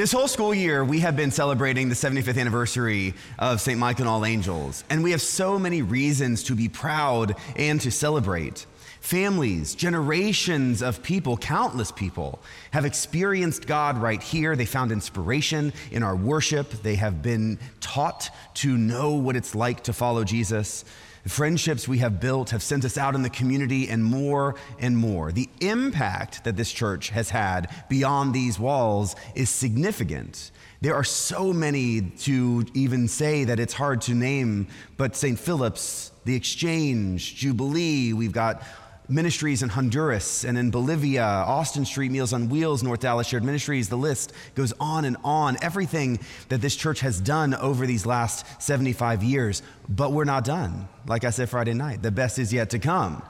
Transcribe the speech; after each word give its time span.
This 0.00 0.12
whole 0.12 0.28
school 0.28 0.54
year, 0.54 0.82
we 0.82 1.00
have 1.00 1.14
been 1.14 1.30
celebrating 1.30 1.90
the 1.90 1.94
75th 1.94 2.40
anniversary 2.40 3.12
of 3.38 3.60
St. 3.60 3.78
Michael 3.78 4.04
and 4.04 4.08
All 4.08 4.24
Angels, 4.24 4.82
and 4.88 5.04
we 5.04 5.10
have 5.10 5.20
so 5.20 5.58
many 5.58 5.82
reasons 5.82 6.42
to 6.44 6.54
be 6.54 6.70
proud 6.70 7.36
and 7.54 7.78
to 7.82 7.90
celebrate. 7.90 8.64
Families, 9.02 9.74
generations 9.74 10.80
of 10.80 11.02
people, 11.02 11.36
countless 11.36 11.92
people, 11.92 12.40
have 12.70 12.86
experienced 12.86 13.66
God 13.66 13.98
right 13.98 14.22
here. 14.22 14.56
They 14.56 14.64
found 14.64 14.90
inspiration 14.90 15.70
in 15.90 16.02
our 16.02 16.16
worship. 16.16 16.70
They 16.82 16.94
have 16.94 17.20
been 17.20 17.58
taught 17.80 18.30
to 18.54 18.78
know 18.78 19.12
what 19.12 19.36
it's 19.36 19.54
like 19.54 19.82
to 19.82 19.92
follow 19.92 20.24
Jesus. 20.24 20.86
The 21.22 21.28
friendships 21.28 21.86
we 21.86 21.98
have 21.98 22.18
built 22.18 22.50
have 22.50 22.62
sent 22.62 22.84
us 22.84 22.96
out 22.96 23.14
in 23.14 23.22
the 23.22 23.30
community 23.30 23.88
and 23.88 24.02
more 24.02 24.54
and 24.78 24.96
more. 24.96 25.32
The 25.32 25.48
impact 25.60 26.44
that 26.44 26.56
this 26.56 26.72
church 26.72 27.10
has 27.10 27.30
had 27.30 27.68
beyond 27.88 28.34
these 28.34 28.58
walls 28.58 29.16
is 29.34 29.50
significant. 29.50 30.50
There 30.80 30.94
are 30.94 31.04
so 31.04 31.52
many 31.52 32.00
to 32.20 32.64
even 32.72 33.06
say 33.06 33.44
that 33.44 33.60
it's 33.60 33.74
hard 33.74 34.00
to 34.02 34.14
name, 34.14 34.68
but 34.96 35.14
St. 35.14 35.38
Philip's, 35.38 36.10
the 36.24 36.34
Exchange, 36.34 37.36
Jubilee, 37.36 38.14
we've 38.14 38.32
got 38.32 38.62
ministries 39.10 39.62
in 39.62 39.68
Honduras 39.68 40.44
and 40.44 40.56
in 40.56 40.70
Bolivia, 40.70 41.24
Austin 41.24 41.84
Street 41.84 42.10
Meals 42.10 42.32
on 42.32 42.48
Wheels, 42.48 42.82
North 42.82 43.00
Dallas 43.00 43.26
Shared 43.26 43.44
Ministries. 43.44 43.88
The 43.88 43.96
list 43.96 44.32
goes 44.54 44.72
on 44.78 45.04
and 45.04 45.16
on. 45.24 45.56
Everything 45.62 46.20
that 46.48 46.60
this 46.60 46.76
church 46.76 47.00
has 47.00 47.20
done 47.20 47.54
over 47.54 47.86
these 47.86 48.06
last 48.06 48.46
75 48.62 49.22
years, 49.22 49.62
but 49.88 50.12
we're 50.12 50.24
not 50.24 50.44
done. 50.44 50.88
Like 51.06 51.24
I 51.24 51.30
said 51.30 51.48
Friday 51.48 51.74
night, 51.74 52.02
the 52.02 52.10
best 52.10 52.38
is 52.38 52.52
yet 52.52 52.70
to 52.70 52.78
come. 52.78 53.22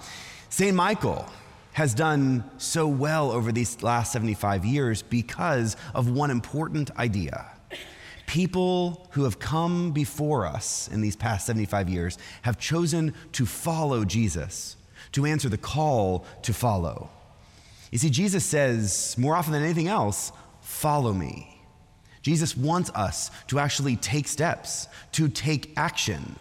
St. 0.50 0.74
Michael 0.74 1.26
has 1.72 1.94
done 1.94 2.44
so 2.58 2.86
well 2.86 3.30
over 3.30 3.52
these 3.52 3.82
last 3.82 4.12
75 4.12 4.64
years 4.64 5.02
because 5.02 5.76
of 5.94 6.10
one 6.10 6.30
important 6.30 6.90
idea. 6.98 7.46
People 8.26 9.08
who 9.12 9.24
have 9.24 9.38
come 9.38 9.92
before 9.92 10.46
us 10.46 10.88
in 10.88 11.00
these 11.00 11.16
past 11.16 11.46
75 11.46 11.88
years 11.88 12.18
have 12.42 12.58
chosen 12.58 13.14
to 13.32 13.46
follow 13.46 14.04
Jesus 14.04 14.76
to 15.12 15.26
answer 15.26 15.48
the 15.48 15.58
call 15.58 16.24
to 16.42 16.52
follow. 16.52 17.10
You 17.90 17.98
see, 17.98 18.10
Jesus 18.10 18.44
says 18.44 19.16
more 19.18 19.34
often 19.34 19.52
than 19.52 19.62
anything 19.62 19.88
else, 19.88 20.32
follow 20.60 21.12
me. 21.12 21.60
Jesus 22.22 22.56
wants 22.56 22.90
us 22.90 23.30
to 23.48 23.58
actually 23.58 23.96
take 23.96 24.28
steps, 24.28 24.88
to 25.12 25.28
take 25.28 25.72
action. 25.76 26.36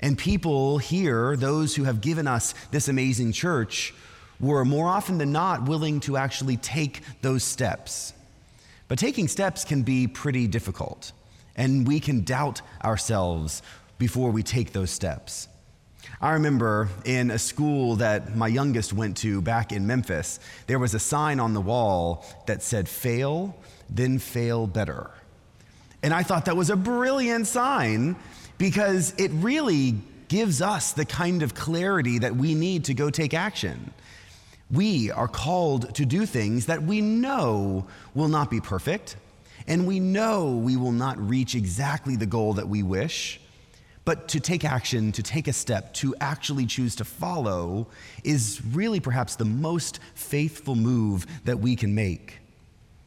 And 0.00 0.18
people 0.18 0.78
here, 0.78 1.36
those 1.36 1.74
who 1.74 1.84
have 1.84 2.00
given 2.00 2.26
us 2.26 2.54
this 2.70 2.88
amazing 2.88 3.32
church, 3.32 3.94
were 4.40 4.64
more 4.64 4.88
often 4.88 5.18
than 5.18 5.32
not 5.32 5.68
willing 5.68 6.00
to 6.00 6.16
actually 6.16 6.56
take 6.56 7.02
those 7.22 7.44
steps. 7.44 8.12
But 8.88 8.98
taking 8.98 9.28
steps 9.28 9.64
can 9.64 9.82
be 9.82 10.06
pretty 10.06 10.46
difficult, 10.46 11.12
and 11.56 11.86
we 11.86 12.00
can 12.00 12.24
doubt 12.24 12.60
ourselves 12.84 13.62
before 13.96 14.30
we 14.30 14.42
take 14.42 14.72
those 14.72 14.90
steps. 14.90 15.48
I 16.20 16.32
remember 16.32 16.88
in 17.04 17.30
a 17.30 17.38
school 17.38 17.96
that 17.96 18.36
my 18.36 18.48
youngest 18.48 18.92
went 18.92 19.16
to 19.18 19.42
back 19.42 19.72
in 19.72 19.86
Memphis, 19.86 20.40
there 20.66 20.78
was 20.78 20.94
a 20.94 20.98
sign 20.98 21.40
on 21.40 21.54
the 21.54 21.60
wall 21.60 22.24
that 22.46 22.62
said, 22.62 22.88
fail, 22.88 23.56
then 23.90 24.18
fail 24.18 24.66
better. 24.66 25.10
And 26.02 26.12
I 26.12 26.22
thought 26.22 26.44
that 26.46 26.56
was 26.56 26.70
a 26.70 26.76
brilliant 26.76 27.46
sign 27.46 28.16
because 28.58 29.14
it 29.18 29.30
really 29.32 29.96
gives 30.28 30.62
us 30.62 30.92
the 30.92 31.04
kind 31.04 31.42
of 31.42 31.54
clarity 31.54 32.18
that 32.18 32.34
we 32.36 32.54
need 32.54 32.84
to 32.84 32.94
go 32.94 33.10
take 33.10 33.34
action. 33.34 33.92
We 34.70 35.10
are 35.10 35.28
called 35.28 35.94
to 35.94 36.06
do 36.06 36.26
things 36.26 36.66
that 36.66 36.82
we 36.82 37.00
know 37.00 37.86
will 38.14 38.28
not 38.28 38.50
be 38.50 38.60
perfect, 38.60 39.16
and 39.66 39.86
we 39.86 40.00
know 40.00 40.56
we 40.56 40.76
will 40.76 40.92
not 40.92 41.18
reach 41.18 41.54
exactly 41.54 42.16
the 42.16 42.26
goal 42.26 42.54
that 42.54 42.68
we 42.68 42.82
wish. 42.82 43.40
But 44.04 44.28
to 44.28 44.40
take 44.40 44.64
action, 44.64 45.12
to 45.12 45.22
take 45.22 45.48
a 45.48 45.52
step, 45.52 45.94
to 45.94 46.14
actually 46.20 46.66
choose 46.66 46.94
to 46.96 47.04
follow 47.04 47.88
is 48.22 48.60
really 48.72 49.00
perhaps 49.00 49.36
the 49.36 49.46
most 49.46 49.98
faithful 50.14 50.74
move 50.74 51.26
that 51.44 51.58
we 51.58 51.74
can 51.74 51.94
make. 51.94 52.38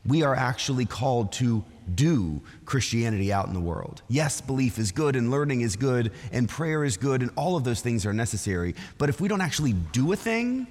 We 0.06 0.24
are 0.24 0.36
actually 0.36 0.86
called 0.86 1.34
to 1.34 1.64
do 1.94 2.42
Christianity 2.66 3.32
out 3.32 3.48
in 3.48 3.54
the 3.54 3.60
world. 3.60 4.02
Yes, 4.08 4.42
belief 4.42 4.80
is 4.80 4.92
good 4.92 5.16
and 5.16 5.30
learning 5.30 5.62
is 5.62 5.76
good 5.76 6.12
and 6.32 6.50
prayer 6.50 6.84
is 6.84 6.98
good 6.98 7.22
and 7.22 7.32
all 7.36 7.56
of 7.56 7.64
those 7.64 7.82
things 7.82 8.06
are 8.06 8.14
necessary. 8.14 8.74
But 8.98 9.10
if 9.10 9.22
we 9.22 9.28
don't 9.28 9.42
actually 9.42 9.74
do 9.74 10.12
a 10.14 10.16
thing, 10.16 10.68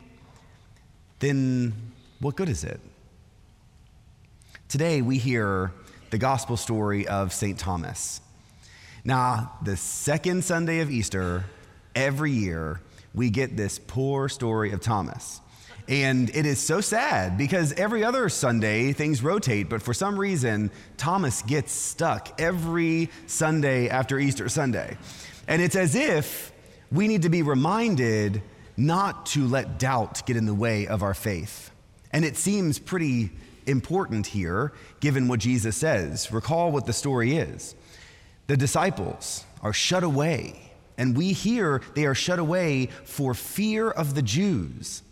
then 1.21 1.73
what 2.21 2.35
good 2.35 2.49
is 2.49 2.65
it? 2.65 2.81
Today 4.69 5.03
we 5.03 5.19
hear 5.19 5.73
the 6.11 6.19
gospel 6.19 6.57
story 6.57 7.07
of 7.07 7.33
St. 7.33 7.59
Thomas. 7.59 8.21
Now, 9.07 9.53
the 9.63 9.77
second 9.77 10.43
Sunday 10.43 10.81
of 10.81 10.91
Easter, 10.91 11.45
every 11.95 12.33
year, 12.33 12.81
we 13.15 13.31
get 13.31 13.57
this 13.57 13.79
poor 13.79 14.29
story 14.29 14.73
of 14.73 14.81
Thomas. 14.81 15.41
And 15.87 16.29
it 16.31 16.45
is 16.45 16.59
so 16.59 16.81
sad 16.81 17.39
because 17.39 17.73
every 17.75 18.03
other 18.03 18.29
Sunday 18.29 18.93
things 18.93 19.23
rotate, 19.23 19.69
but 19.69 19.81
for 19.81 19.95
some 19.95 20.19
reason, 20.19 20.73
Thomas 20.97 21.43
gets 21.43 21.71
stuck 21.71 22.41
every 22.41 23.09
Sunday 23.29 23.89
after 23.89 24.19
Easter 24.19 24.49
Sunday. 24.49 24.99
And 25.47 25.63
it's 25.63 25.77
as 25.77 25.95
if 25.95 26.51
we 26.91 27.07
need 27.07 27.23
to 27.23 27.29
be 27.29 27.43
reminded 27.43 28.43
not 28.77 29.27
to 29.27 29.47
let 29.47 29.79
doubt 29.79 30.27
get 30.27 30.37
in 30.37 30.47
the 30.47 30.55
way 30.55 30.89
of 30.89 31.05
our 31.05 31.15
faith. 31.15 31.71
And 32.11 32.25
it 32.25 32.37
seems 32.37 32.81
pretty 32.81 33.31
important 33.67 34.27
here, 34.27 34.73
given 34.99 35.29
what 35.29 35.39
Jesus 35.39 35.77
says. 35.77 36.33
Recall 36.33 36.73
what 36.73 36.87
the 36.87 36.93
story 36.93 37.37
is. 37.37 37.77
The 38.47 38.57
disciples 38.57 39.45
are 39.63 39.73
shut 39.73 40.05
away, 40.05 40.71
and 40.97 41.17
we 41.17 41.33
hear 41.33 41.83
they 41.95 42.07
are 42.07 42.15
shut 42.15 42.39
away 42.39 42.87
for 43.05 43.35
fear 43.35 43.91
of 43.91 44.15
the 44.15 44.23
Jews. 44.23 45.03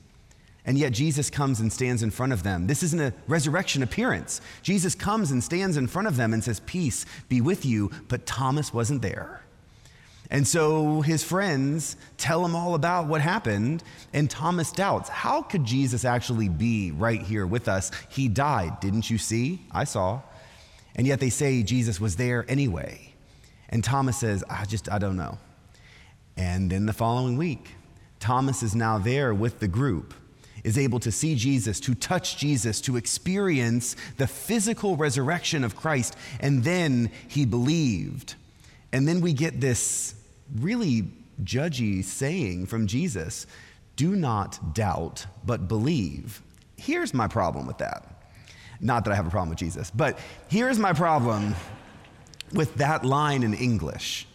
And 0.66 0.78
yet 0.78 0.92
Jesus 0.92 1.28
comes 1.28 1.60
and 1.60 1.70
stands 1.70 2.02
in 2.02 2.10
front 2.10 2.32
of 2.32 2.42
them. 2.42 2.66
This 2.66 2.82
isn't 2.82 3.00
a 3.00 3.12
resurrection 3.26 3.82
appearance. 3.82 4.40
Jesus 4.62 4.94
comes 4.94 5.30
and 5.30 5.44
stands 5.44 5.76
in 5.76 5.86
front 5.86 6.08
of 6.08 6.16
them 6.16 6.32
and 6.32 6.42
says, 6.42 6.60
Peace 6.60 7.04
be 7.28 7.42
with 7.42 7.66
you. 7.66 7.90
But 8.08 8.24
Thomas 8.24 8.72
wasn't 8.72 9.02
there. 9.02 9.42
And 10.30 10.48
so 10.48 11.02
his 11.02 11.22
friends 11.22 11.96
tell 12.16 12.44
him 12.44 12.56
all 12.56 12.74
about 12.74 13.08
what 13.08 13.20
happened, 13.20 13.82
and 14.14 14.30
Thomas 14.30 14.72
doubts. 14.72 15.10
How 15.10 15.42
could 15.42 15.64
Jesus 15.64 16.04
actually 16.04 16.48
be 16.48 16.92
right 16.92 17.20
here 17.20 17.46
with 17.46 17.68
us? 17.68 17.90
He 18.08 18.28
died. 18.28 18.80
Didn't 18.80 19.10
you 19.10 19.18
see? 19.18 19.60
I 19.70 19.84
saw. 19.84 20.22
And 20.96 21.06
yet 21.06 21.20
they 21.20 21.28
say 21.28 21.62
Jesus 21.62 22.00
was 22.00 22.16
there 22.16 22.46
anyway. 22.48 23.13
And 23.68 23.82
Thomas 23.82 24.18
says, 24.18 24.44
I 24.48 24.64
just, 24.64 24.90
I 24.90 24.98
don't 24.98 25.16
know. 25.16 25.38
And 26.36 26.70
then 26.70 26.86
the 26.86 26.92
following 26.92 27.36
week, 27.36 27.70
Thomas 28.20 28.62
is 28.62 28.74
now 28.74 28.98
there 28.98 29.34
with 29.34 29.60
the 29.60 29.68
group, 29.68 30.14
is 30.64 30.78
able 30.78 30.98
to 31.00 31.12
see 31.12 31.34
Jesus, 31.34 31.78
to 31.80 31.94
touch 31.94 32.36
Jesus, 32.38 32.80
to 32.82 32.96
experience 32.96 33.96
the 34.16 34.26
physical 34.26 34.96
resurrection 34.96 35.62
of 35.62 35.76
Christ. 35.76 36.16
And 36.40 36.64
then 36.64 37.10
he 37.28 37.44
believed. 37.44 38.34
And 38.92 39.06
then 39.06 39.20
we 39.20 39.32
get 39.32 39.60
this 39.60 40.14
really 40.56 41.04
judgy 41.42 42.02
saying 42.04 42.66
from 42.66 42.86
Jesus 42.86 43.46
do 43.96 44.16
not 44.16 44.74
doubt, 44.74 45.26
but 45.44 45.68
believe. 45.68 46.42
Here's 46.76 47.14
my 47.14 47.28
problem 47.28 47.66
with 47.66 47.78
that. 47.78 48.04
Not 48.80 49.04
that 49.04 49.12
I 49.12 49.14
have 49.14 49.26
a 49.26 49.30
problem 49.30 49.50
with 49.50 49.58
Jesus, 49.58 49.90
but 49.90 50.18
here's 50.48 50.78
my 50.78 50.92
problem 50.92 51.54
with 52.52 52.74
that 52.76 53.04
line 53.04 53.42
in 53.42 53.54
English. 53.54 54.26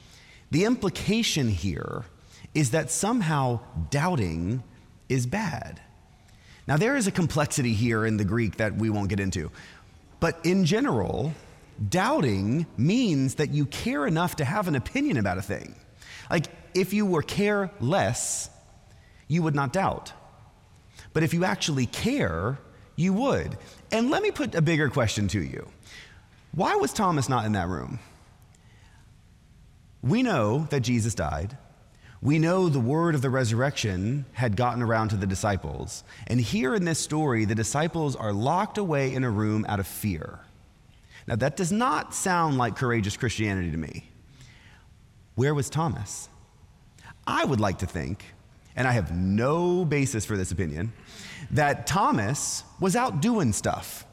The 0.52 0.66
implication 0.66 1.50
here 1.50 2.06
is 2.53 2.72
that 2.72 2.90
somehow 2.92 3.59
doubting 3.90 4.64
is 5.08 5.25
bad. 5.25 5.80
Now, 6.68 6.78
there 6.78 6.96
is 6.96 7.08
a 7.08 7.12
complexity 7.12 7.74
here 7.74 8.06
in 8.06 8.18
the 8.18 8.25
Greek 8.25 8.57
that 8.57 8.75
we 8.75 8.89
won't 8.89 9.10
get 9.10 9.19
into. 9.19 9.51
But 10.19 10.39
in 10.44 10.66
general, 10.66 11.34
doubting 11.89 12.66
means 12.78 13.36
that 13.36 13.51
you 13.51 13.66
care 13.66 14.06
enough 14.06 14.36
to 14.38 14.45
have 14.45 14.68
an 14.68 14.75
opinion 14.75 15.18
about 15.18 15.38
a 15.38 15.42
thing. 15.42 15.75
Like, 16.30 16.48
if 16.74 16.94
you 16.94 17.06
were 17.06 17.24
careless, 17.24 18.50
you 19.28 19.42
would 19.44 19.56
not 19.56 19.74
doubt. 19.74 20.13
But 21.13 21.24
if 21.24 21.34
you 21.34 21.44
actually 21.44 21.86
care, 21.86 22.60
you 22.95 23.13
would. 23.13 23.57
And 23.92 24.12
let 24.12 24.22
me 24.22 24.31
put 24.31 24.54
a 24.56 24.62
bigger 24.62 24.89
question 24.89 25.28
to 25.30 25.42
you 25.42 25.68
why 26.51 26.75
was 26.75 26.94
Thomas 26.94 27.30
not 27.30 27.46
in 27.46 27.54
that 27.54 27.68
room? 27.68 28.00
We 30.01 30.24
know 30.24 30.68
that 30.69 30.81
Jesus 30.81 31.13
died. 31.13 31.57
We 32.22 32.40
know 32.40 32.68
the 32.68 32.80
word 32.80 33.16
of 33.16 33.22
the 33.22 33.30
resurrection 33.30 34.25
had 34.34 34.57
gotten 34.57 34.81
around 34.81 35.10
to 35.10 35.16
the 35.16 35.28
disciples. 35.28 36.04
And 36.28 36.40
here 36.40 36.75
in 36.75 36.86
this 36.86 37.00
story, 37.00 37.46
the 37.46 37.56
disciples 37.56 38.16
are 38.16 38.34
locked 38.34 38.78
away 38.78 39.13
in 39.13 39.24
a 39.24 39.30
room 39.30 39.66
out 39.69 39.80
of 39.80 39.88
fear. 39.88 40.40
Now, 41.28 41.36
that 41.38 41.56
does 41.56 41.72
not 41.72 42.13
sound 42.13 42.57
like 42.57 42.75
courageous 42.75 43.16
Christianity 43.16 43.72
to 43.72 43.78
me. 43.78 44.10
Where 45.36 45.54
was 45.54 45.69
Thomas? 45.69 46.28
I 47.25 47.46
would 47.46 47.60
like 47.60 47.78
to 47.80 47.86
think, 47.86 48.25
and 48.75 48.88
I 48.88 48.92
have 48.92 49.16
no 49.16 49.86
basis 49.86 50.25
for 50.25 50.36
this 50.36 50.51
opinion, 50.51 50.92
that 51.51 51.88
Thomas 51.88 52.63
was 52.80 52.96
out 52.96 53.22
doing 53.22 53.54
stuff 53.54 54.06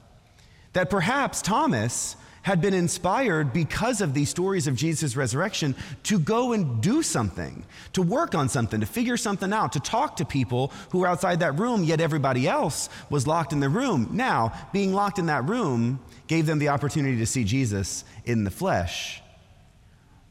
that 0.77 0.91
perhaps 0.91 1.41
Thomas 1.41 2.17
had 2.47 2.61
been 2.61 2.75
inspired 2.75 3.53
because 3.53 4.01
of 4.01 4.15
these 4.15 4.29
stories 4.29 4.69
of 4.69 4.77
Jesus' 4.77 5.17
resurrection 5.17 5.75
to 6.05 6.17
go 6.17 6.53
and 6.53 6.81
do 6.81 7.03
something, 7.03 7.65
to 7.93 8.01
work 8.01 8.37
on 8.37 8.49
something, 8.49 8.79
to 8.79 8.87
figure 8.87 9.17
something 9.17 9.53
out, 9.53 9.73
to 9.73 9.81
talk 9.81 10.15
to 10.15 10.25
people 10.25 10.71
who 10.91 11.01
were 11.01 11.09
outside 11.09 11.41
that 11.41 11.59
room, 11.59 11.83
yet 11.83 12.01
everybody 12.01 12.47
else 12.47 12.89
was 13.11 13.27
locked 13.27 13.53
in 13.53 13.59
the 13.59 13.69
room. 13.69 14.11
Now, 14.13 14.53
being 14.73 14.95
locked 14.95 15.19
in 15.19 15.27
that 15.27 15.49
room 15.49 15.99
gave 16.29 16.47
them 16.47 16.61
the 16.61 16.69
opportunity 16.69 17.19
to 17.19 17.27
see 17.27 17.43
Jesus 17.43 18.05
in 18.25 18.45
the 18.45 18.51
flesh. 18.53 19.21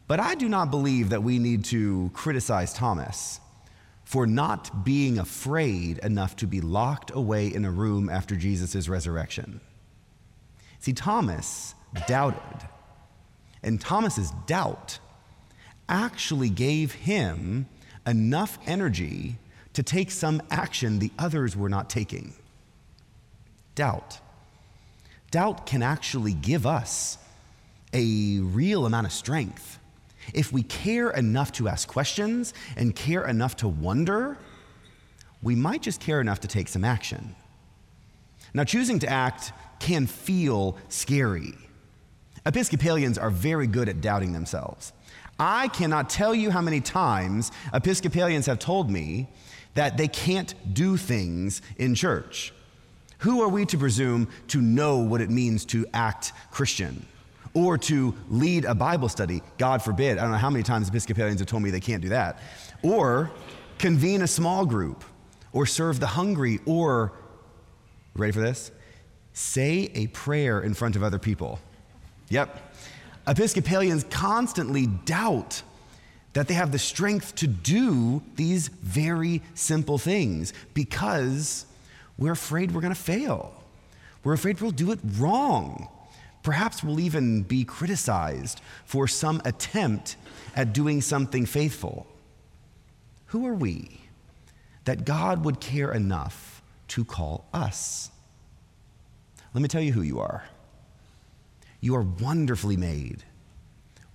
But 0.07 0.21
I 0.21 0.35
do 0.35 0.47
not 0.47 0.71
believe 0.71 1.09
that 1.09 1.21
we 1.21 1.37
need 1.37 1.65
to 1.65 2.11
criticize 2.13 2.71
Thomas 2.71 3.41
for 4.05 4.25
not 4.25 4.85
being 4.85 5.19
afraid 5.19 5.97
enough 5.97 6.37
to 6.37 6.47
be 6.47 6.61
locked 6.61 7.11
away 7.13 7.53
in 7.53 7.65
a 7.65 7.71
room 7.71 8.09
after 8.09 8.37
Jesus' 8.37 8.87
resurrection. 8.87 9.59
See, 10.79 10.93
Thomas 10.93 11.74
doubted. 12.07 12.67
And 13.63 13.79
Thomas's 13.81 14.31
doubt 14.45 14.99
actually 15.89 16.49
gave 16.49 16.93
him 16.93 17.67
enough 18.05 18.57
energy 18.65 19.37
to 19.73 19.83
take 19.83 20.11
some 20.11 20.41
action 20.51 20.99
the 20.99 21.11
others 21.19 21.55
were 21.55 21.69
not 21.69 21.89
taking. 21.89 22.33
Doubt. 23.75 24.19
Doubt 25.31 25.65
can 25.65 25.83
actually 25.83 26.33
give 26.33 26.65
us 26.65 27.17
a 27.93 28.39
real 28.39 28.85
amount 28.85 29.07
of 29.07 29.13
strength. 29.13 29.79
If 30.33 30.51
we 30.51 30.63
care 30.63 31.11
enough 31.11 31.51
to 31.53 31.67
ask 31.67 31.87
questions 31.87 32.53
and 32.77 32.95
care 32.95 33.27
enough 33.27 33.57
to 33.57 33.67
wonder, 33.67 34.37
we 35.41 35.55
might 35.55 35.81
just 35.81 35.99
care 35.99 36.21
enough 36.21 36.39
to 36.41 36.47
take 36.47 36.67
some 36.67 36.83
action. 36.83 37.35
Now, 38.53 38.63
choosing 38.63 38.99
to 38.99 39.09
act 39.09 39.51
can 39.79 40.07
feel 40.07 40.77
scary. 40.87 41.53
Episcopalians 42.45 43.17
are 43.17 43.29
very 43.29 43.67
good 43.67 43.89
at 43.89 44.01
doubting 44.01 44.33
themselves. 44.33 44.93
I 45.39 45.67
cannot 45.69 46.09
tell 46.09 46.33
you 46.33 46.51
how 46.51 46.61
many 46.61 46.79
times 46.79 47.51
Episcopalians 47.73 48.45
have 48.45 48.59
told 48.59 48.89
me 48.89 49.27
that 49.73 49.97
they 49.97 50.07
can't 50.07 50.53
do 50.73 50.95
things 50.95 51.61
in 51.77 51.95
church. 51.95 52.53
Who 53.19 53.41
are 53.41 53.49
we 53.49 53.65
to 53.65 53.77
presume 53.77 54.29
to 54.49 54.61
know 54.61 54.99
what 54.99 55.21
it 55.21 55.29
means 55.29 55.65
to 55.65 55.85
act 55.93 56.33
Christian 56.51 57.05
or 57.53 57.77
to 57.79 58.13
lead 58.29 58.65
a 58.65 58.75
Bible 58.75 59.09
study? 59.09 59.41
God 59.57 59.81
forbid. 59.81 60.17
I 60.17 60.21
don't 60.21 60.31
know 60.31 60.37
how 60.37 60.49
many 60.49 60.63
times 60.63 60.87
Episcopalians 60.87 61.39
have 61.39 61.47
told 61.47 61.63
me 61.63 61.71
they 61.71 61.79
can't 61.79 62.01
do 62.01 62.09
that. 62.09 62.39
Or 62.83 63.31
convene 63.79 64.21
a 64.21 64.27
small 64.27 64.65
group 64.65 65.03
or 65.51 65.65
serve 65.65 65.99
the 65.99 66.07
hungry 66.07 66.59
or, 66.65 67.11
ready 68.15 68.31
for 68.31 68.41
this? 68.41 68.71
Say 69.33 69.91
a 69.95 70.07
prayer 70.07 70.61
in 70.61 70.73
front 70.73 70.95
of 70.95 71.03
other 71.03 71.19
people. 71.19 71.59
Yep. 72.29 72.73
Episcopalians 73.27 74.03
constantly 74.05 74.87
doubt 74.87 75.61
that 76.33 76.47
they 76.47 76.53
have 76.53 76.71
the 76.71 76.79
strength 76.79 77.33
to 77.35 77.47
do 77.47 78.21
these 78.35 78.67
very 78.67 79.41
simple 79.53 79.97
things 79.97 80.53
because 80.73 81.65
we're 82.17 82.33
afraid 82.33 82.73
we're 82.73 82.81
going 82.81 82.93
to 82.93 82.99
fail. 82.99 83.63
We're 84.23 84.33
afraid 84.33 84.59
we'll 84.59 84.71
do 84.71 84.91
it 84.91 84.99
wrong. 85.17 85.87
Perhaps 86.43 86.83
we'll 86.83 86.99
even 86.99 87.43
be 87.43 87.63
criticized 87.63 88.61
for 88.85 89.07
some 89.07 89.41
attempt 89.45 90.17
at 90.55 90.73
doing 90.73 91.01
something 91.01 91.45
faithful. 91.45 92.05
Who 93.27 93.47
are 93.47 93.53
we 93.53 94.01
that 94.83 95.05
God 95.05 95.45
would 95.45 95.59
care 95.59 95.91
enough 95.91 96.61
to 96.89 97.03
call 97.05 97.45
us? 97.53 98.11
Let 99.53 99.61
me 99.61 99.67
tell 99.67 99.81
you 99.81 99.93
who 99.93 100.01
you 100.01 100.19
are. 100.19 100.43
You 101.85 101.95
are 101.97 102.01
wonderfully 102.01 102.77
made. 102.77 103.23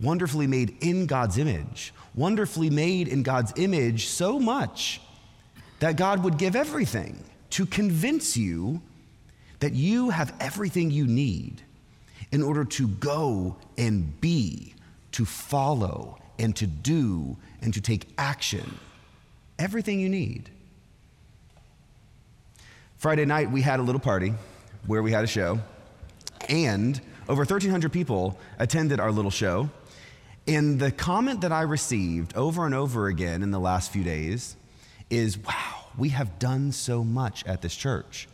Wonderfully 0.00 0.48
made 0.48 0.76
in 0.80 1.06
God's 1.06 1.38
image. 1.38 1.94
Wonderfully 2.16 2.68
made 2.68 3.06
in 3.06 3.22
God's 3.22 3.52
image 3.54 4.08
so 4.08 4.40
much 4.40 5.00
that 5.78 5.94
God 5.94 6.24
would 6.24 6.36
give 6.36 6.56
everything 6.56 7.22
to 7.50 7.66
convince 7.66 8.36
you 8.36 8.82
that 9.60 9.72
you 9.72 10.10
have 10.10 10.34
everything 10.40 10.90
you 10.90 11.06
need 11.06 11.62
in 12.32 12.42
order 12.42 12.64
to 12.64 12.88
go 12.88 13.54
and 13.78 14.20
be, 14.20 14.74
to 15.12 15.24
follow, 15.24 16.18
and 16.40 16.56
to 16.56 16.66
do, 16.66 17.36
and 17.62 17.72
to 17.72 17.80
take 17.80 18.08
action. 18.18 18.80
Everything 19.60 20.00
you 20.00 20.08
need. 20.08 20.50
Friday 22.98 23.26
night, 23.26 23.48
we 23.48 23.62
had 23.62 23.78
a 23.78 23.82
little 23.84 24.00
party 24.00 24.34
where 24.88 25.04
we 25.04 25.12
had 25.12 25.22
a 25.22 25.28
show, 25.28 25.60
and 26.48 27.00
over 27.30 27.42
1,300 27.42 27.92
people 27.92 28.36
attended 28.58 28.98
our 28.98 29.12
little 29.12 29.30
show. 29.30 29.70
And 30.48 30.80
the 30.80 30.90
comment 30.90 31.42
that 31.42 31.52
I 31.52 31.62
received 31.62 32.36
over 32.36 32.66
and 32.66 32.74
over 32.74 33.06
again 33.06 33.44
in 33.44 33.52
the 33.52 33.60
last 33.60 33.92
few 33.92 34.02
days 34.02 34.56
is 35.10 35.38
wow, 35.38 35.84
we 35.96 36.08
have 36.08 36.40
done 36.40 36.72
so 36.72 37.04
much 37.04 37.46
at 37.46 37.62
this 37.62 37.76
church. 37.76 38.28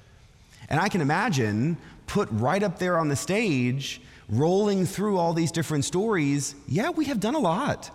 And 0.70 0.80
I 0.80 0.88
can 0.88 1.02
imagine 1.02 1.76
put 2.06 2.30
right 2.30 2.62
up 2.62 2.78
there 2.78 2.98
on 2.98 3.08
the 3.08 3.16
stage, 3.16 4.00
rolling 4.30 4.86
through 4.86 5.18
all 5.18 5.34
these 5.34 5.52
different 5.52 5.84
stories. 5.84 6.54
Yeah, 6.66 6.88
we 6.88 7.04
have 7.04 7.20
done 7.20 7.34
a 7.34 7.38
lot. 7.38 7.90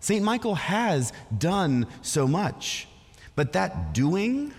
St. 0.00 0.24
Michael 0.24 0.54
has 0.54 1.12
done 1.36 1.86
so 2.00 2.26
much. 2.26 2.88
But 3.34 3.52
that 3.52 3.92
doing 3.92 4.54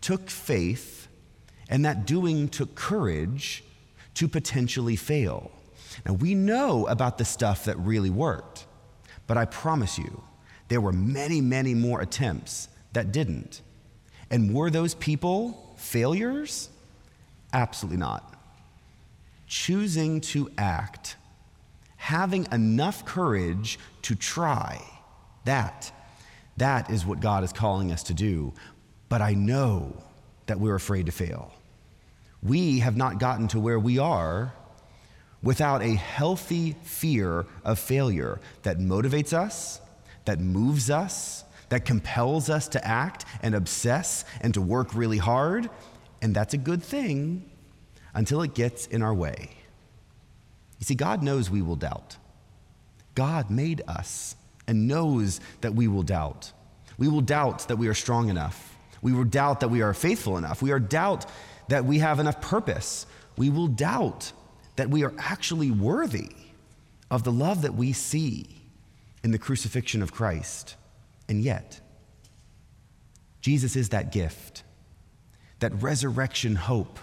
took 0.00 0.30
faith, 0.30 1.08
and 1.68 1.84
that 1.86 2.06
doing 2.06 2.48
took 2.48 2.76
courage, 2.76 3.64
to 4.14 4.28
potentially 4.28 4.96
fail. 4.96 5.50
Now, 6.06 6.14
we 6.14 6.34
know 6.34 6.86
about 6.86 7.18
the 7.18 7.24
stuff 7.24 7.64
that 7.66 7.78
really 7.78 8.10
worked, 8.10 8.66
but 9.26 9.36
I 9.36 9.44
promise 9.44 9.98
you, 9.98 10.22
there 10.68 10.80
were 10.80 10.92
many, 10.92 11.40
many 11.40 11.74
more 11.74 12.00
attempts 12.00 12.68
that 12.92 13.12
didn't. 13.12 13.60
And 14.30 14.54
were 14.54 14.70
those 14.70 14.94
people 14.94 15.74
failures? 15.76 16.70
Absolutely 17.52 17.98
not. 17.98 18.34
Choosing 19.46 20.22
to 20.22 20.50
act, 20.56 21.16
having 21.96 22.48
enough 22.50 23.04
courage 23.04 23.78
to 24.02 24.14
try, 24.14 24.80
that, 25.44 25.92
that 26.56 26.90
is 26.90 27.04
what 27.04 27.20
God 27.20 27.44
is 27.44 27.52
calling 27.52 27.92
us 27.92 28.02
to 28.04 28.14
do. 28.14 28.54
But 29.10 29.20
I 29.20 29.34
know 29.34 30.02
that 30.46 30.58
we're 30.58 30.74
afraid 30.74 31.06
to 31.06 31.12
fail 31.12 31.52
we 32.42 32.80
have 32.80 32.96
not 32.96 33.18
gotten 33.18 33.48
to 33.48 33.60
where 33.60 33.78
we 33.78 33.98
are 33.98 34.52
without 35.42 35.82
a 35.82 35.94
healthy 35.94 36.76
fear 36.82 37.46
of 37.64 37.78
failure 37.78 38.40
that 38.62 38.78
motivates 38.78 39.32
us, 39.32 39.80
that 40.24 40.40
moves 40.40 40.90
us, 40.90 41.44
that 41.68 41.84
compels 41.84 42.50
us 42.50 42.68
to 42.68 42.86
act 42.86 43.24
and 43.42 43.54
obsess 43.54 44.24
and 44.40 44.54
to 44.54 44.60
work 44.60 44.94
really 44.94 45.18
hard. 45.18 45.70
And 46.20 46.34
that's 46.34 46.54
a 46.54 46.58
good 46.58 46.82
thing 46.82 47.50
until 48.14 48.42
it 48.42 48.54
gets 48.54 48.86
in 48.86 49.02
our 49.02 49.14
way. 49.14 49.50
You 50.78 50.84
see, 50.84 50.94
God 50.94 51.22
knows 51.22 51.50
we 51.50 51.62
will 51.62 51.76
doubt. 51.76 52.16
God 53.14 53.50
made 53.50 53.82
us 53.88 54.36
and 54.66 54.86
knows 54.86 55.40
that 55.60 55.74
we 55.74 55.88
will 55.88 56.02
doubt. 56.02 56.52
We 56.98 57.08
will 57.08 57.20
doubt 57.20 57.68
that 57.68 57.76
we 57.76 57.88
are 57.88 57.94
strong 57.94 58.28
enough. 58.28 58.76
We 59.00 59.12
will 59.12 59.24
doubt 59.24 59.60
that 59.60 59.68
we 59.68 59.82
are 59.82 59.94
faithful 59.94 60.36
enough. 60.36 60.62
We 60.62 60.70
are 60.70 60.78
doubt 60.78 61.26
that 61.68 61.84
we 61.84 61.98
have 61.98 62.18
enough 62.18 62.40
purpose. 62.40 63.06
We 63.36 63.50
will 63.50 63.68
doubt 63.68 64.32
that 64.76 64.90
we 64.90 65.04
are 65.04 65.14
actually 65.18 65.70
worthy 65.70 66.30
of 67.10 67.24
the 67.24 67.32
love 67.32 67.62
that 67.62 67.74
we 67.74 67.92
see 67.92 68.46
in 69.22 69.30
the 69.30 69.38
crucifixion 69.38 70.02
of 70.02 70.12
Christ. 70.12 70.76
And 71.28 71.42
yet, 71.42 71.80
Jesus 73.40 73.76
is 73.76 73.90
that 73.90 74.12
gift, 74.12 74.62
that 75.60 75.82
resurrection 75.82 76.56
hope 76.56 76.98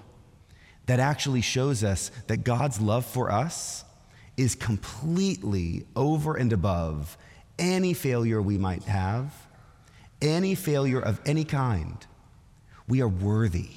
that 0.88 1.00
actually 1.00 1.42
shows 1.42 1.84
us 1.84 2.10
that 2.28 2.38
God's 2.38 2.82
love 2.82 3.06
for 3.06 3.32
us 3.32 3.86
is 4.38 4.56
completely 4.56 5.86
over 5.96 6.36
and 6.36 6.51
above 6.51 7.18
any 7.60 7.94
failure 7.94 8.42
we 8.42 8.58
might 8.58 8.84
have, 8.84 9.32
any 10.22 10.56
failure 10.56 11.00
of 11.00 11.22
any 11.25 11.44
kind. 11.44 11.98
We 12.88 13.01
are 13.01 13.08
worthy 13.08 13.70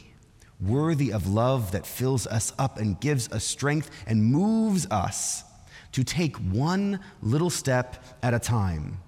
worthy 0.66 1.12
of 1.12 1.26
love 1.26 1.73
that 1.73 1.87
fills 1.87 2.26
us 2.26 2.52
up 2.59 2.78
and 2.78 3.00
gives 3.00 3.31
us 3.33 3.45
strength 3.45 3.90
and 4.07 4.25
moves 4.25 4.87
us 4.90 5.45
to 5.92 6.04
take 6.04 6.37
one 6.37 7.00
little 7.21 7.50
step 7.50 8.04
at 8.23 8.35
a 8.35 8.38
time. 8.38 8.99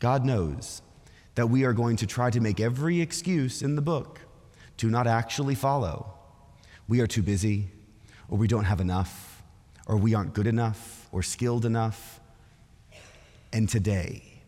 God 0.00 0.24
knows 0.24 0.82
that 1.34 1.48
we 1.48 1.64
are 1.64 1.72
going 1.72 1.96
to 1.96 2.06
try 2.06 2.30
to 2.30 2.40
make 2.40 2.60
every 2.60 3.00
excuse 3.00 3.62
in 3.62 3.76
the 3.76 3.82
book 3.82 4.20
to 4.76 4.88
not 4.88 5.06
actually 5.06 5.54
follow. 5.54 6.14
We 6.88 7.00
are 7.00 7.06
too 7.06 7.22
busy, 7.22 7.68
or 8.28 8.38
we 8.38 8.48
don't 8.48 8.64
have 8.64 8.80
enough, 8.80 9.42
or 9.86 9.96
we 9.96 10.14
aren't 10.14 10.34
good 10.34 10.46
enough, 10.46 11.08
or 11.12 11.22
skilled 11.22 11.64
enough. 11.64 12.20
And 13.52 13.68
today, 13.68 14.42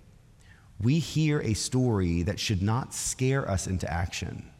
we 0.80 0.98
hear 0.98 1.40
a 1.40 1.54
story 1.54 2.22
that 2.22 2.38
should 2.38 2.62
not 2.62 2.92
scare 2.92 3.48
us 3.48 3.66
into 3.66 3.90
action 3.90 4.50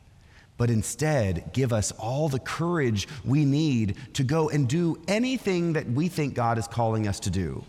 but 0.57 0.71
instead 0.71 1.53
give 1.53 1.73
us 1.73 1.93
all 1.93 2.29
the 2.29 2.39
courage 2.39 3.09
we 3.25 3.45
need 3.45 3.97
to 4.15 4.23
go 4.23 4.49
and 4.49 4.69
do 4.69 5.01
anything 5.09 5.73
that 5.73 5.87
we 5.91 6.09
think 6.09 6.35
God 6.35 6.59
is 6.59 6.67
calling 6.67 7.09
us 7.09 7.21
to 7.21 7.31
do. 7.31 7.65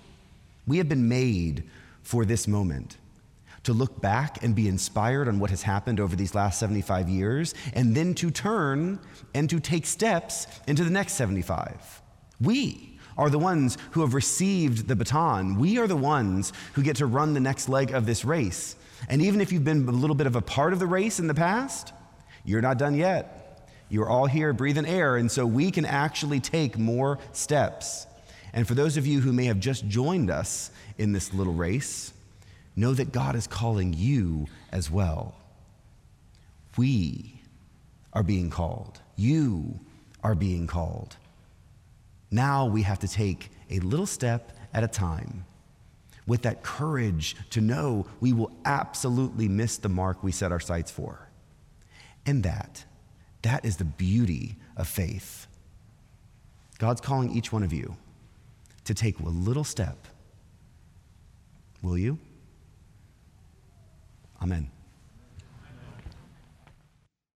We 0.67 0.77
have 0.77 0.89
been 0.89 1.07
made 1.07 1.63
for 2.03 2.25
this 2.25 2.47
moment 2.47 2.97
to 3.63 3.73
look 3.73 3.99
back 3.99 4.43
and 4.43 4.55
be 4.55 4.67
inspired 4.67 5.27
on 5.27 5.39
what 5.39 5.49
has 5.49 5.63
happened 5.63 5.99
over 5.99 6.15
these 6.15 6.35
last 6.35 6.59
75 6.59 7.09
years, 7.09 7.55
and 7.73 7.95
then 7.95 8.13
to 8.13 8.29
turn 8.29 8.99
and 9.33 9.49
to 9.49 9.59
take 9.59 9.87
steps 9.87 10.45
into 10.67 10.83
the 10.83 10.91
next 10.91 11.13
75. 11.13 12.01
We 12.39 12.99
are 13.17 13.29
the 13.29 13.39
ones 13.39 13.77
who 13.91 14.01
have 14.01 14.13
received 14.13 14.87
the 14.87 14.95
baton. 14.95 15.57
We 15.57 15.79
are 15.79 15.87
the 15.87 15.95
ones 15.95 16.53
who 16.73 16.83
get 16.83 16.97
to 16.97 17.05
run 17.05 17.33
the 17.33 17.39
next 17.39 17.67
leg 17.67 17.91
of 17.91 18.05
this 18.05 18.23
race. 18.23 18.75
And 19.09 19.21
even 19.21 19.41
if 19.41 19.51
you've 19.51 19.63
been 19.63 19.87
a 19.87 19.91
little 19.91 20.15
bit 20.15 20.27
of 20.27 20.35
a 20.35 20.41
part 20.41 20.73
of 20.73 20.79
the 20.79 20.87
race 20.87 21.19
in 21.19 21.27
the 21.27 21.33
past, 21.33 21.91
you're 22.45 22.61
not 22.61 22.77
done 22.77 22.95
yet. 22.95 23.67
You're 23.89 24.09
all 24.09 24.25
here 24.25 24.53
breathing 24.53 24.85
air, 24.85 25.17
and 25.17 25.31
so 25.31 25.45
we 25.45 25.71
can 25.71 25.85
actually 25.85 26.39
take 26.39 26.77
more 26.77 27.19
steps. 27.33 28.07
And 28.53 28.67
for 28.67 28.73
those 28.73 28.97
of 28.97 29.05
you 29.05 29.19
who 29.19 29.33
may 29.33 29.45
have 29.45 29.59
just 29.59 29.87
joined 29.87 30.31
us 30.31 30.71
in 30.97 31.11
this 31.11 31.33
little 31.33 31.53
race, 31.53 32.13
know 32.75 32.93
that 32.93 33.11
God 33.11 33.35
is 33.35 33.47
calling 33.47 33.93
you 33.93 34.47
as 34.71 34.89
well. 34.89 35.35
We 36.77 37.41
are 38.13 38.23
being 38.23 38.49
called. 38.49 38.99
You 39.15 39.79
are 40.23 40.35
being 40.35 40.67
called. 40.67 41.15
Now 42.31 42.65
we 42.65 42.81
have 42.81 42.99
to 42.99 43.07
take 43.07 43.51
a 43.69 43.79
little 43.79 44.05
step 44.05 44.57
at 44.73 44.83
a 44.83 44.87
time 44.87 45.45
with 46.27 46.41
that 46.41 46.63
courage 46.63 47.35
to 47.51 47.61
know 47.61 48.07
we 48.19 48.33
will 48.33 48.51
absolutely 48.65 49.47
miss 49.47 49.77
the 49.77 49.89
mark 49.89 50.23
we 50.23 50.31
set 50.31 50.51
our 50.51 50.59
sights 50.59 50.91
for. 50.91 51.29
And 52.25 52.43
that, 52.43 52.85
that 53.43 53.63
is 53.65 53.77
the 53.77 53.85
beauty 53.85 54.55
of 54.75 54.87
faith. 54.87 55.47
God's 56.77 57.01
calling 57.01 57.31
each 57.31 57.51
one 57.51 57.63
of 57.63 57.71
you 57.71 57.95
to 58.85 58.93
take 58.93 59.19
a 59.19 59.23
little 59.23 59.63
step. 59.63 59.97
Will 61.81 61.97
you? 61.97 62.17
Amen. 64.41 64.69